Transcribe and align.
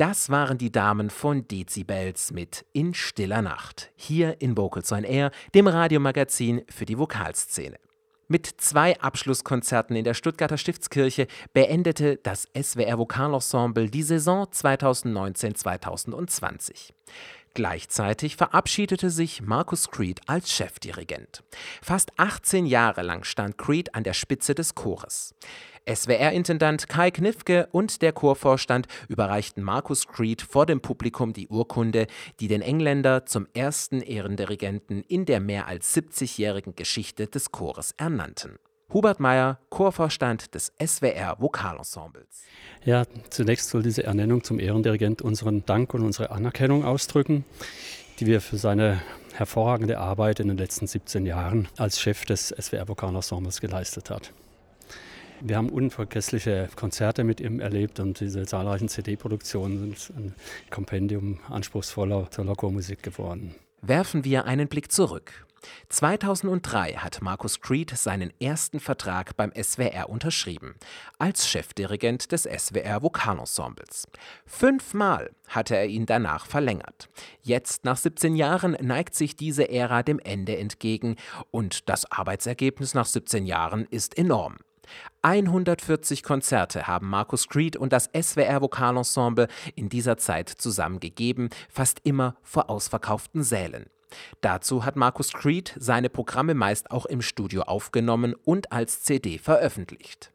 Das 0.00 0.30
waren 0.30 0.56
die 0.56 0.72
Damen 0.72 1.10
von 1.10 1.46
Dezibels 1.46 2.32
mit 2.32 2.64
In 2.72 2.94
stiller 2.94 3.42
Nacht, 3.42 3.90
hier 3.96 4.40
in 4.40 4.56
Vocals 4.56 4.90
on 4.92 5.04
Air, 5.04 5.30
dem 5.54 5.66
Radiomagazin 5.66 6.62
für 6.70 6.86
die 6.86 6.96
Vokalszene. 6.96 7.76
Mit 8.26 8.46
zwei 8.46 8.98
Abschlusskonzerten 8.98 9.94
in 9.94 10.04
der 10.04 10.14
Stuttgarter 10.14 10.56
Stiftskirche 10.56 11.26
beendete 11.52 12.16
das 12.16 12.48
SWR 12.58 12.96
Vokalensemble 12.96 13.90
die 13.90 14.02
Saison 14.02 14.46
2019-2020. 14.46 16.92
Gleichzeitig 17.54 18.36
verabschiedete 18.36 19.10
sich 19.10 19.42
Marcus 19.42 19.90
Creed 19.90 20.20
als 20.26 20.52
Chefdirigent. 20.52 21.42
Fast 21.82 22.12
18 22.16 22.64
Jahre 22.64 23.02
lang 23.02 23.24
stand 23.24 23.58
Creed 23.58 23.94
an 23.94 24.04
der 24.04 24.12
Spitze 24.12 24.54
des 24.54 24.76
Chores. 24.76 25.34
SWR-Intendant 25.88 26.88
Kai 26.88 27.10
Knifke 27.10 27.68
und 27.72 28.02
der 28.02 28.12
Chorvorstand 28.12 28.86
überreichten 29.08 29.64
Marcus 29.64 30.06
Creed 30.06 30.42
vor 30.42 30.66
dem 30.66 30.80
Publikum 30.80 31.32
die 31.32 31.48
Urkunde, 31.48 32.06
die 32.38 32.46
den 32.46 32.62
Engländer 32.62 33.26
zum 33.26 33.48
ersten 33.54 34.00
Ehrendirigenten 34.00 35.02
in 35.02 35.24
der 35.24 35.40
mehr 35.40 35.66
als 35.66 35.96
70-jährigen 35.96 36.76
Geschichte 36.76 37.26
des 37.26 37.50
Chores 37.50 37.94
ernannten. 37.96 38.58
Hubert 38.92 39.20
Meyer, 39.20 39.58
Chorvorstand 39.70 40.52
des 40.52 40.72
SWR 40.84 41.36
Vokalensembles. 41.38 42.42
Ja, 42.84 43.04
zunächst 43.30 43.70
soll 43.70 43.84
diese 43.84 44.02
Ernennung 44.02 44.42
zum 44.42 44.58
Ehrendirigent 44.58 45.22
unseren 45.22 45.64
Dank 45.64 45.94
und 45.94 46.02
unsere 46.02 46.32
Anerkennung 46.32 46.84
ausdrücken, 46.84 47.44
die 48.18 48.26
wir 48.26 48.40
für 48.40 48.56
seine 48.56 49.00
hervorragende 49.34 49.98
Arbeit 49.98 50.40
in 50.40 50.48
den 50.48 50.58
letzten 50.58 50.88
17 50.88 51.24
Jahren 51.24 51.68
als 51.76 52.00
Chef 52.00 52.24
des 52.24 52.48
SWR 52.48 52.88
Vokalensembles 52.88 53.60
geleistet 53.60 54.10
hat. 54.10 54.32
Wir 55.40 55.56
haben 55.56 55.70
unvergessliche 55.70 56.68
Konzerte 56.74 57.22
mit 57.22 57.40
ihm 57.40 57.60
erlebt 57.60 58.00
und 58.00 58.18
diese 58.18 58.44
zahlreichen 58.44 58.88
CD-Produktionen 58.88 59.94
sind 59.94 60.16
ein 60.16 60.34
Kompendium 60.68 61.38
anspruchsvoller 61.48 62.28
toller 62.28 62.56
Chormusik 62.56 63.04
geworden. 63.04 63.54
Werfen 63.82 64.24
wir 64.24 64.46
einen 64.46 64.66
Blick 64.66 64.90
zurück. 64.90 65.46
2003 65.88 66.94
hat 66.94 67.22
Markus 67.22 67.60
Creed 67.60 67.90
seinen 67.96 68.32
ersten 68.40 68.80
Vertrag 68.80 69.36
beim 69.36 69.52
SWR 69.54 70.08
unterschrieben, 70.08 70.74
als 71.18 71.48
Chefdirigent 71.48 72.32
des 72.32 72.44
SWR 72.44 73.02
Vokalensembles. 73.02 74.06
Fünfmal 74.46 75.30
hatte 75.48 75.76
er 75.76 75.86
ihn 75.86 76.06
danach 76.06 76.46
verlängert. 76.46 77.08
Jetzt, 77.42 77.84
nach 77.84 77.96
17 77.96 78.36
Jahren, 78.36 78.76
neigt 78.80 79.14
sich 79.14 79.36
diese 79.36 79.68
Ära 79.70 80.02
dem 80.02 80.18
Ende 80.18 80.56
entgegen 80.56 81.16
und 81.50 81.88
das 81.88 82.10
Arbeitsergebnis 82.10 82.94
nach 82.94 83.06
17 83.06 83.46
Jahren 83.46 83.86
ist 83.90 84.16
enorm. 84.16 84.58
140 85.22 86.22
Konzerte 86.22 86.86
haben 86.86 87.08
Markus 87.08 87.48
Creed 87.48 87.76
und 87.76 87.92
das 87.92 88.08
SWR 88.18 88.62
Vokalensemble 88.62 89.48
in 89.74 89.88
dieser 89.88 90.16
Zeit 90.16 90.48
zusammen 90.48 91.00
gegeben, 91.00 91.50
fast 91.68 92.00
immer 92.04 92.36
vor 92.42 92.70
ausverkauften 92.70 93.42
Sälen. 93.42 93.86
Dazu 94.40 94.84
hat 94.84 94.96
Markus 94.96 95.32
Creed 95.32 95.74
seine 95.78 96.10
Programme 96.10 96.54
meist 96.54 96.90
auch 96.90 97.06
im 97.06 97.22
Studio 97.22 97.62
aufgenommen 97.62 98.34
und 98.44 98.72
als 98.72 99.02
CD 99.02 99.38
veröffentlicht. 99.38 100.32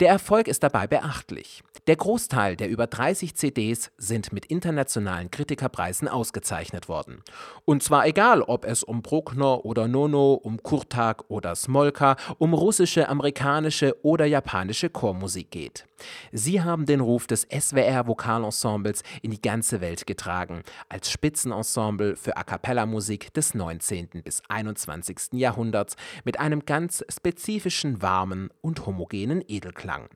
Der 0.00 0.08
Erfolg 0.08 0.48
ist 0.48 0.62
dabei 0.62 0.86
beachtlich. 0.86 1.62
Der 1.86 1.96
Großteil 1.96 2.56
der 2.56 2.68
über 2.70 2.86
30 2.86 3.34
CDs 3.34 3.90
sind 3.98 4.32
mit 4.32 4.46
internationalen 4.46 5.30
Kritikerpreisen 5.30 6.08
ausgezeichnet 6.08 6.88
worden. 6.88 7.22
Und 7.66 7.82
zwar 7.82 8.06
egal, 8.06 8.40
ob 8.42 8.64
es 8.64 8.82
um 8.82 9.02
Bruckner 9.02 9.64
oder 9.64 9.86
Nono, 9.86 10.34
um 10.34 10.62
Kurtak 10.62 11.24
oder 11.28 11.54
Smolka, 11.54 12.16
um 12.38 12.54
russische, 12.54 13.08
amerikanische 13.08 13.96
oder 14.02 14.24
japanische 14.24 14.88
Chormusik 14.88 15.50
geht. 15.50 15.86
Sie 16.32 16.62
haben 16.62 16.86
den 16.86 17.00
Ruf 17.00 17.26
des 17.26 17.46
SWR 17.50 18.06
Vokalensembles 18.06 19.02
in 19.22 19.30
die 19.30 19.40
ganze 19.40 19.80
Welt 19.80 20.06
getragen, 20.06 20.62
als 20.88 21.10
Spitzenensemble 21.10 22.16
für 22.16 22.36
A 22.36 22.44
cappella 22.44 22.86
Musik 22.86 23.32
des 23.34 23.54
19. 23.54 24.22
bis 24.24 24.42
21. 24.48 25.32
Jahrhunderts 25.32 25.96
mit 26.24 26.40
einem 26.40 26.64
ganz 26.64 27.04
spezifischen 27.08 28.02
warmen 28.02 28.50
und 28.60 28.86
homogenen 28.86 29.42
Edelklang. 29.54 30.08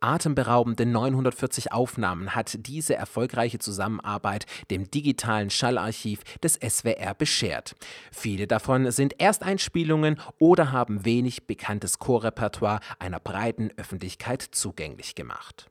Atemberaubende 0.00 0.86
940 0.86 1.72
Aufnahmen 1.72 2.34
hat 2.34 2.54
diese 2.66 2.94
erfolgreiche 2.94 3.58
Zusammenarbeit 3.58 4.46
dem 4.70 4.90
digitalen 4.90 5.50
Schallarchiv 5.50 6.22
des 6.42 6.54
SWR 6.54 7.14
beschert. 7.14 7.74
Viele 8.12 8.46
davon 8.46 8.90
sind 8.92 9.20
Ersteinspielungen 9.20 10.20
oder 10.38 10.70
haben 10.70 11.04
wenig 11.04 11.46
bekanntes 11.46 11.98
Chorrepertoire 11.98 12.80
einer 13.00 13.18
breiten 13.18 13.70
Öffentlichkeit 13.76 14.42
zugänglich 14.42 15.16
gemacht. 15.16 15.68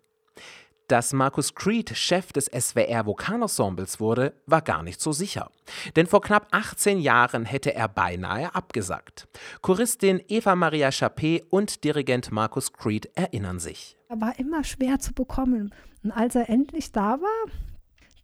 Dass 0.87 1.11
Markus 1.11 1.53
Creed 1.53 1.97
Chef 1.97 2.31
des 2.31 2.45
SWR 2.45 3.05
Vokalensembles 3.05 3.99
wurde, 3.99 4.33
war 4.45 4.61
gar 4.61 4.83
nicht 4.83 5.01
so 5.01 5.11
sicher. 5.11 5.51
Denn 5.97 6.07
vor 6.07 6.21
knapp 6.21 6.47
18 6.51 6.99
Jahren 6.99 7.43
hätte 7.43 7.75
er 7.75 7.89
beinahe 7.89 8.55
abgesagt. 8.55 9.27
Choristin 9.61 10.21
Eva 10.29 10.55
Maria 10.55 10.87
Chappé 10.87 11.43
und 11.49 11.83
Dirigent 11.83 12.31
Markus 12.31 12.71
Creed 12.71 13.09
erinnern 13.15 13.59
sich. 13.59 13.97
Er 14.07 14.21
war 14.21 14.39
immer 14.39 14.63
schwer 14.63 14.97
zu 14.99 15.13
bekommen. 15.13 15.75
Und 16.03 16.11
als 16.13 16.35
er 16.35 16.49
endlich 16.49 16.93
da 16.93 17.19
war, 17.19 17.51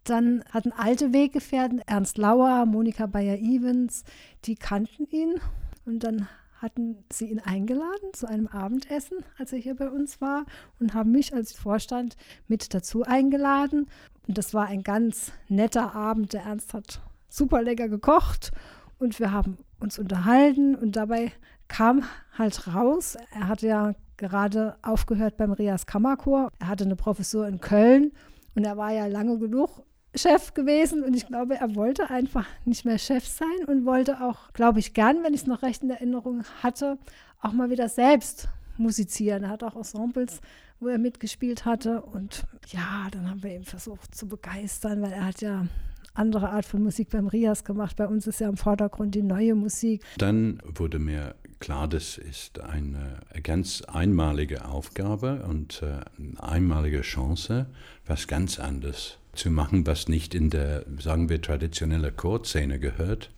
dann 0.06 0.46
hatten 0.52 0.72
alte 0.72 1.12
Weggefährten, 1.12 1.82
Ernst 1.86 2.18
Lauer, 2.18 2.66
Monika 2.66 3.08
Bayer-Evans, 3.08 4.06
die 4.46 4.56
kannten 4.56 5.06
ihn. 5.10 5.42
Und 5.86 6.06
dann 6.06 6.30
hatten 6.64 7.04
sie 7.12 7.30
ihn 7.30 7.42
eingeladen 7.42 8.14
zu 8.14 8.28
einem 8.28 8.48
Abendessen, 8.48 9.18
als 9.38 9.52
er 9.52 9.60
hier 9.60 9.76
bei 9.76 9.90
uns 9.90 10.22
war, 10.22 10.46
und 10.80 10.94
haben 10.94 11.12
mich 11.12 11.34
als 11.34 11.54
Vorstand 11.54 12.16
mit 12.48 12.74
dazu 12.74 13.04
eingeladen. 13.04 13.88
Und 14.28 14.38
das 14.38 14.54
war 14.54 14.68
ein 14.68 14.82
ganz 14.82 15.34
netter 15.50 15.94
Abend. 15.94 16.34
Der 16.34 16.44
Ernst 16.44 16.74
hat 16.74 17.02
super 17.30 17.62
lecker 17.62 17.90
gekocht 17.90 18.52
und 18.98 19.20
wir 19.20 19.32
haben 19.32 19.58
uns 19.80 20.00
unterhalten 20.00 20.76
und 20.76 20.96
dabei 20.96 21.34
kam 21.68 22.04
halt 22.38 22.74
raus, 22.74 23.18
er 23.34 23.48
hatte 23.48 23.68
ja 23.68 23.94
gerade 24.18 24.78
aufgehört 24.82 25.36
beim 25.38 25.52
Rias 25.52 25.86
Kammerchor, 25.86 26.52
er 26.60 26.68
hatte 26.68 26.86
eine 26.86 26.96
Professur 26.96 27.48
in 27.48 27.60
Köln 27.60 28.14
und 28.56 28.64
er 28.64 28.78
war 28.78 28.94
ja 28.94 29.08
lange 29.08 29.38
genug 29.40 29.84
Chef 30.16 30.54
gewesen 30.54 31.04
und 31.04 31.16
ich 31.16 31.26
glaube, 31.26 31.56
er 31.56 31.76
wollte 31.76 32.10
einfach 32.10 32.46
nicht 32.66 32.86
mehr 32.86 32.98
Chef 32.98 33.26
sein 33.26 33.66
und 33.68 33.86
wollte 33.86 34.22
auch, 34.22 34.54
glaube 34.54 34.80
ich, 34.80 34.94
gern, 34.94 35.24
wenn 35.24 35.34
ich 35.34 35.42
es 35.42 35.48
noch 35.48 35.64
recht 35.64 35.84
in 35.84 35.90
Erinnerung 35.90 36.44
hatte, 36.62 36.98
auch 37.42 37.54
mal 37.54 37.70
wieder 37.70 37.90
selbst 37.90 38.48
musizieren. 38.78 39.44
Er 39.44 39.50
hat 39.50 39.64
auch 39.64 39.76
Ensembles, 39.76 40.40
wo 40.80 40.88
er 40.88 40.98
mitgespielt 40.98 41.66
hatte 41.66 42.02
und 42.02 42.44
ja, 42.68 43.08
dann 43.12 43.30
haben 43.30 43.44
wir 43.44 43.56
ihn 43.56 43.66
versucht 43.66 44.16
zu 44.16 44.28
begeistern, 44.28 45.02
weil 45.02 45.14
er 45.14 45.26
hat 45.26 45.42
ja 45.42 45.66
andere 46.14 46.50
Art 46.50 46.66
von 46.66 46.84
Musik 46.84 47.10
beim 47.10 47.28
Rias 47.28 47.64
gemacht. 47.64 47.96
Bei 47.96 48.08
uns 48.08 48.28
ist 48.28 48.40
ja 48.40 48.48
im 48.48 48.58
Vordergrund 48.58 49.16
die 49.16 49.24
neue 49.24 49.56
Musik. 49.56 50.04
Dann 50.18 50.62
wurde 50.64 51.00
mir 51.00 51.36
klar, 51.60 51.88
das 51.88 52.18
ist 52.18 52.60
eine 52.60 53.20
ganz 53.42 53.82
einmalige 53.84 54.66
Aufgabe 54.66 55.44
und 55.44 55.82
äh, 55.82 56.02
eine 56.18 56.44
einmalige 56.44 57.02
Chance, 57.02 57.68
was 58.06 58.28
ganz 58.28 58.60
anderes 58.60 59.18
zu 59.34 59.50
machen, 59.50 59.86
was 59.88 60.08
nicht 60.08 60.36
in 60.36 60.50
der, 60.50 60.86
sagen 61.00 61.30
wir, 61.30 61.42
traditionelle 61.42 62.12
Chorszene 62.12 62.80
gehört. 62.80 63.32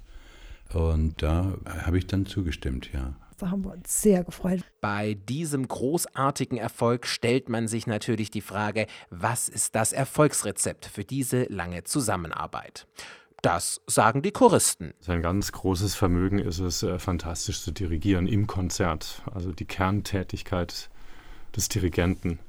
Und 0.74 1.22
da 1.22 1.58
habe 1.68 1.98
ich 1.98 2.08
dann 2.08 2.26
zugestimmt, 2.26 2.92
ja. 2.92 3.16
Da 3.38 3.52
haben 3.52 3.66
wir 3.66 3.74
uns 3.74 4.02
sehr 4.02 4.24
gefreut. 4.24 4.62
Bei 4.80 5.14
diesem 5.14 5.68
großartigen 5.68 6.58
Erfolg 6.58 7.06
stellt 7.06 7.50
man 7.50 7.68
sich 7.68 7.86
natürlich 7.86 8.32
die 8.32 8.42
Frage, 8.42 8.88
was 9.10 9.50
ist 9.50 9.76
das 9.76 9.92
Erfolgsrezept 9.92 10.86
für 10.86 11.04
diese 11.04 11.44
lange 11.44 11.84
Zusammenarbeit? 11.84 12.88
Das 13.46 13.80
sagen 13.86 14.24
die 14.24 14.32
Choristen. 14.32 14.96
Sein 15.02 15.22
ganz 15.22 15.52
großes 15.52 15.94
Vermögen 15.94 16.40
ist 16.40 16.58
es, 16.58 16.82
äh, 16.82 16.98
fantastisch 16.98 17.62
zu 17.62 17.70
dirigieren 17.70 18.26
im 18.26 18.48
Konzert. 18.48 19.22
Also 19.32 19.52
die 19.52 19.66
Kerntätigkeit 19.66 20.90
des 21.56 21.70
Dirigenten. 21.70 22.40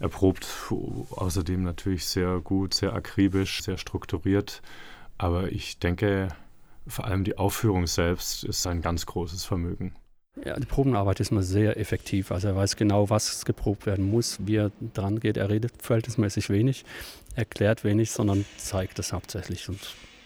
Er 0.00 0.08
probt 0.08 0.44
außerdem 1.10 1.62
natürlich 1.62 2.06
sehr 2.06 2.40
gut, 2.40 2.74
sehr 2.74 2.94
akribisch, 2.94 3.62
sehr 3.62 3.76
strukturiert. 3.76 4.60
Aber 5.18 5.52
ich 5.52 5.78
denke, 5.78 6.26
vor 6.84 7.04
allem 7.04 7.22
die 7.22 7.38
Aufführung 7.38 7.86
selbst 7.86 8.42
ist 8.42 8.60
sein 8.60 8.82
ganz 8.82 9.06
großes 9.06 9.44
Vermögen. 9.44 9.94
Ja, 10.44 10.58
die 10.58 10.66
Probenarbeit 10.66 11.20
ist 11.20 11.30
immer 11.30 11.44
sehr 11.44 11.78
effektiv. 11.78 12.32
Also 12.32 12.48
er 12.48 12.56
weiß 12.56 12.74
genau, 12.74 13.08
was 13.08 13.44
geprobt 13.44 13.86
werden 13.86 14.10
muss, 14.10 14.38
wie 14.40 14.56
er 14.56 14.72
dran 14.94 15.20
geht. 15.20 15.36
Er 15.36 15.48
redet 15.48 15.80
verhältnismäßig 15.80 16.50
wenig, 16.50 16.84
erklärt 17.36 17.84
wenig, 17.84 18.10
sondern 18.10 18.44
zeigt 18.56 18.98
es 18.98 19.12
hauptsächlich. 19.12 19.68
Und 19.68 19.78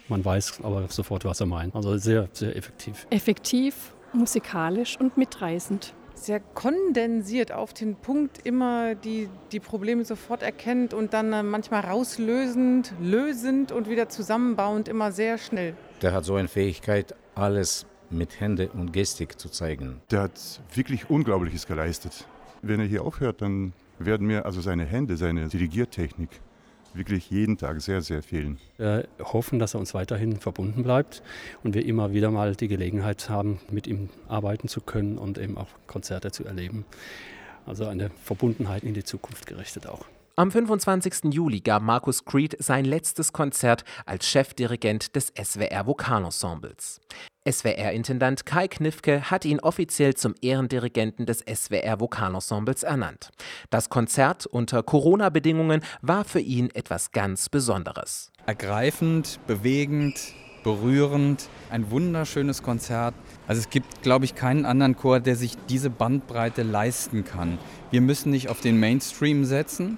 man 0.09 0.25
weiß 0.25 0.61
aber 0.63 0.87
sofort, 0.89 1.25
was 1.25 1.41
er 1.41 1.47
meint. 1.47 1.75
Also 1.75 1.97
sehr, 1.97 2.29
sehr 2.33 2.57
effektiv. 2.57 3.07
Effektiv, 3.11 3.95
musikalisch 4.13 4.99
und 4.99 5.17
mitreißend 5.17 5.95
sehr 6.19 6.41
kondensiert 6.41 7.53
auf 7.53 7.73
den 7.73 7.97
Punkt 7.97 8.45
immer 8.45 8.95
die, 8.95 9.29
die 9.53 9.61
Probleme 9.61 10.05
sofort 10.05 10.43
erkennt 10.43 10.95
und 10.95 11.15
dann 11.15 11.49
manchmal 11.49 11.83
rauslösend, 11.83 12.93
lösend 13.01 13.73
und 13.73 13.89
wieder 13.89 14.09
zusammenbauend 14.09 14.89
immer 14.89 15.13
sehr 15.13 15.39
schnell. 15.39 15.75
Der 16.03 16.13
hat 16.13 16.25
so 16.25 16.35
eine 16.35 16.49
Fähigkeit, 16.49 17.15
alles 17.35 17.87
mit 18.11 18.41
Hände 18.41 18.71
und 18.71 18.93
Gestik 18.93 19.39
zu 19.39 19.49
zeigen. 19.49 20.01
Der 20.11 20.23
hat 20.23 20.61
wirklich 20.75 21.11
Unglaubliches 21.11 21.67
geleistet. 21.67 22.27
Wenn 22.63 22.81
er 22.81 22.87
hier 22.87 23.05
aufhört, 23.05 23.43
dann 23.43 23.73
werden 23.99 24.27
mir 24.27 24.47
also 24.47 24.61
seine 24.61 24.85
Hände, 24.85 25.17
seine 25.17 25.49
Dirigiertechnik 25.49 26.31
wirklich 26.95 27.31
jeden 27.31 27.59
Tag 27.59 27.81
sehr, 27.81 28.03
sehr 28.03 28.23
fehlen. 28.23 28.59
Wir 28.77 29.07
hoffen, 29.21 29.59
dass 29.59 29.75
er 29.75 29.81
uns 29.81 29.95
weiterhin 29.95 30.39
verbunden 30.39 30.83
bleibt 30.83 31.23
und 31.63 31.75
wir 31.75 31.85
immer 31.85 32.13
wieder 32.13 32.31
mal 32.31 32.55
die 32.55 32.69
Gelegenheit 32.69 33.29
haben, 33.29 33.61
mit 33.71 33.87
ihm 33.87 34.09
arbeiten 34.29 34.69
zu 34.69 34.81
können 34.81 35.19
und 35.19 35.39
eben 35.39 35.57
auch 35.57 35.69
Konzerte 35.87 36.31
zu 36.31 36.45
erleben. 36.45 36.85
Also 37.67 37.87
eine 37.87 38.11
Verbundenheit 38.23 38.83
in 38.83 38.95
die 38.95 39.05
Zukunft 39.05 39.47
gerichtet 39.47 39.87
auch. 39.87 40.07
Am 40.37 40.53
25. 40.53 41.35
Juli 41.35 41.61
gab 41.61 41.83
Markus 41.83 42.25
Creed 42.25 42.57
sein 42.61 42.85
letztes 42.85 43.33
Konzert 43.33 43.85
als 44.07 44.25
Chefdirigent 44.25 45.17
des 45.17 45.33
SWR 45.37 45.87
Vokalensembles. 45.87 47.01
SWR-Intendant 47.51 48.45
Kai 48.45 48.69
Knifke 48.69 49.31
hat 49.31 49.47
ihn 49.47 49.61
offiziell 49.61 50.15
zum 50.15 50.35
Ehrendirigenten 50.43 51.25
des 51.25 51.39
SWR 51.39 51.99
Vokalensembles 51.99 52.83
ernannt. 52.83 53.31
Das 53.71 53.89
Konzert 53.89 54.45
unter 54.45 54.83
Corona-Bedingungen 54.83 55.81
war 56.03 56.25
für 56.25 56.41
ihn 56.41 56.69
etwas 56.75 57.11
ganz 57.13 57.49
Besonderes. 57.49 58.33
Ergreifend, 58.45 59.41
bewegend, 59.47 60.35
berührend, 60.63 61.49
ein 61.71 61.91
wunderschönes 61.91 62.63
Konzert. 62.63 63.15
Also 63.47 63.61
es 63.61 63.71
gibt, 63.71 64.03
glaube 64.03 64.27
ich, 64.27 64.35
keinen 64.35 64.67
anderen 64.67 64.97
Chor, 64.97 65.21
der 65.21 65.37
sich 65.37 65.55
diese 65.71 65.89
Bandbreite 65.89 66.63
leisten 66.63 67.25
kann. 67.25 67.59
Wir 67.91 68.03
müssen 68.03 68.31
nicht 68.31 68.51
auf 68.51 68.61
den 68.61 68.79
Mainstream 68.79 69.47
setzen. 69.47 69.97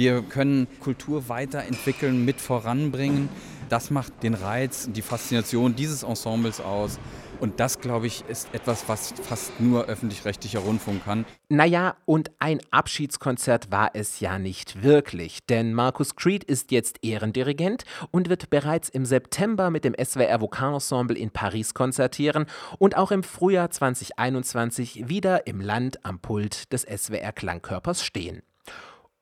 Wir 0.00 0.22
können 0.22 0.66
Kultur 0.80 1.28
weiterentwickeln, 1.28 2.24
mit 2.24 2.40
voranbringen. 2.40 3.28
Das 3.68 3.90
macht 3.90 4.22
den 4.22 4.32
Reiz 4.32 4.86
und 4.86 4.96
die 4.96 5.02
Faszination 5.02 5.76
dieses 5.76 6.04
Ensembles 6.04 6.58
aus. 6.58 6.98
Und 7.38 7.60
das, 7.60 7.80
glaube 7.80 8.06
ich, 8.06 8.24
ist 8.26 8.48
etwas, 8.54 8.88
was 8.88 9.12
fast 9.22 9.60
nur 9.60 9.84
öffentlich-rechtlicher 9.84 10.60
Rundfunk 10.60 11.04
kann. 11.04 11.26
Naja, 11.50 11.96
und 12.06 12.30
ein 12.38 12.60
Abschiedskonzert 12.70 13.70
war 13.70 13.90
es 13.92 14.20
ja 14.20 14.38
nicht 14.38 14.82
wirklich, 14.82 15.40
denn 15.50 15.74
Markus 15.74 16.16
Creed 16.16 16.44
ist 16.44 16.72
jetzt 16.72 17.00
Ehrendirigent 17.02 17.84
und 18.10 18.30
wird 18.30 18.48
bereits 18.48 18.88
im 18.88 19.04
September 19.04 19.68
mit 19.68 19.84
dem 19.84 19.94
SWR 20.02 20.40
Vokalensemble 20.40 21.18
in 21.18 21.30
Paris 21.30 21.74
konzertieren 21.74 22.46
und 22.78 22.96
auch 22.96 23.10
im 23.10 23.22
Frühjahr 23.22 23.70
2021 23.70 25.10
wieder 25.10 25.46
im 25.46 25.60
Land 25.60 26.06
am 26.06 26.20
Pult 26.20 26.72
des 26.72 26.84
SWR 26.84 27.32
Klangkörpers 27.32 28.02
stehen. 28.02 28.40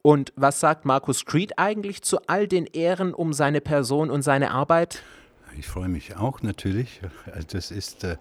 Und 0.09 0.33
was 0.37 0.59
sagt 0.59 0.87
Markus 0.87 1.27
Creed 1.27 1.59
eigentlich 1.59 2.01
zu 2.01 2.17
all 2.29 2.49
den 2.49 2.65
Ehren 2.65 3.13
um 3.13 3.35
seine 3.35 3.61
Person 3.61 4.09
und 4.09 4.23
seine 4.23 4.53
Arbeit? 4.53 5.03
Ich 5.59 5.67
freue 5.67 5.91
mich 5.91 6.17
auch 6.17 6.41
natürlich. 6.41 7.03
Das 7.51 7.71
ist, 7.71 8.05
äh, 8.05 8.17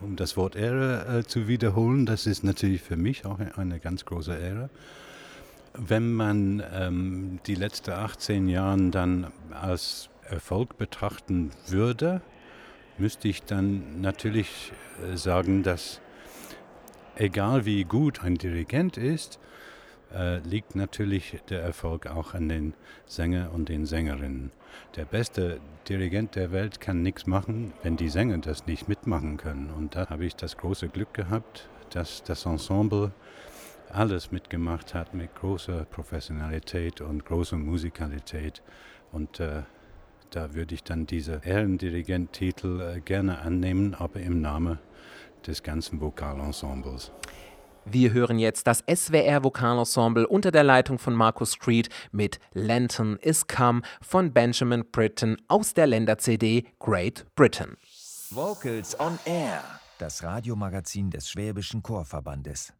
um 0.00 0.16
das 0.16 0.38
Wort 0.38 0.56
Ehre 0.56 1.18
äh, 1.18 1.24
zu 1.24 1.46
wiederholen, 1.46 2.06
das 2.06 2.26
ist 2.26 2.42
natürlich 2.42 2.80
für 2.80 2.96
mich 2.96 3.26
auch 3.26 3.38
eine 3.38 3.80
ganz 3.80 4.06
große 4.06 4.34
Ehre. 4.34 4.70
Wenn 5.74 6.14
man 6.14 6.62
ähm, 6.72 7.40
die 7.46 7.54
letzten 7.54 7.90
18 7.90 8.48
Jahre 8.48 8.88
dann 8.88 9.30
als 9.50 10.08
Erfolg 10.30 10.78
betrachten 10.78 11.50
würde, 11.66 12.22
müsste 12.96 13.28
ich 13.28 13.42
dann 13.42 14.00
natürlich 14.00 14.72
äh, 15.04 15.18
sagen, 15.18 15.64
dass 15.64 16.00
egal 17.16 17.66
wie 17.66 17.84
gut 17.84 18.24
ein 18.24 18.36
Dirigent 18.36 18.96
ist, 18.96 19.38
äh, 20.14 20.38
liegt 20.38 20.74
natürlich 20.74 21.40
der 21.48 21.62
Erfolg 21.62 22.06
auch 22.06 22.34
an 22.34 22.48
den 22.48 22.74
Sängern 23.06 23.48
und 23.48 23.68
den 23.68 23.86
Sängerinnen. 23.86 24.50
Der 24.96 25.04
beste 25.04 25.60
Dirigent 25.88 26.36
der 26.36 26.52
Welt 26.52 26.80
kann 26.80 27.02
nichts 27.02 27.26
machen, 27.26 27.72
wenn 27.82 27.96
die 27.96 28.08
Sänger 28.08 28.38
das 28.38 28.66
nicht 28.66 28.88
mitmachen 28.88 29.36
können. 29.36 29.70
Und 29.70 29.94
da 29.96 30.08
habe 30.08 30.24
ich 30.24 30.36
das 30.36 30.56
große 30.56 30.88
Glück 30.88 31.12
gehabt, 31.14 31.68
dass 31.90 32.22
das 32.22 32.46
Ensemble 32.46 33.12
alles 33.90 34.32
mitgemacht 34.32 34.94
hat 34.94 35.12
mit 35.14 35.34
großer 35.34 35.84
Professionalität 35.84 37.00
und 37.00 37.24
großer 37.24 37.56
Musikalität. 37.56 38.62
Und 39.12 39.40
äh, 39.40 39.62
da 40.30 40.54
würde 40.54 40.74
ich 40.74 40.82
dann 40.82 41.06
diese 41.06 41.42
Ehrendirigent-Titel 41.44 42.80
äh, 42.80 43.00
gerne 43.00 43.40
annehmen, 43.40 43.94
aber 43.94 44.20
im 44.20 44.40
Namen 44.40 44.78
des 45.46 45.62
ganzen 45.62 46.00
Vokalensembles. 46.00 47.12
Wir 47.84 48.12
hören 48.12 48.38
jetzt 48.38 48.66
das 48.66 48.84
SWR 48.88 49.42
Vokalensemble 49.42 50.26
unter 50.26 50.50
der 50.50 50.62
Leitung 50.62 50.98
von 50.98 51.14
Markus 51.14 51.58
Creed 51.58 51.88
mit 52.12 52.38
Lantern 52.52 53.16
is 53.16 53.46
Come 53.46 53.82
von 54.00 54.32
Benjamin 54.32 54.84
Britten 54.90 55.36
aus 55.48 55.74
der 55.74 55.88
Länder-CD 55.88 56.66
Great 56.78 57.26
Britain. 57.34 57.76
Vocals 58.30 58.98
on 59.00 59.18
Air, 59.24 59.62
das 59.98 60.22
Radiomagazin 60.22 61.10
des 61.10 61.28
Schwäbischen 61.28 61.82
Chorverbandes. 61.82 62.72